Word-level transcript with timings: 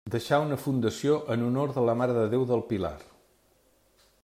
Deixà 0.13 0.37
una 0.43 0.55
fundació 0.61 1.17
en 1.35 1.43
honor 1.49 1.75
de 1.77 1.83
la 1.89 1.95
Mare 2.01 2.17
de 2.21 2.25
Déu 2.33 2.49
del 2.53 2.65
Pilar. 2.73 2.95